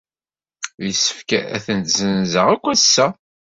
[0.85, 3.07] Yessefk ad tent-ssenzeɣ akk ass-a.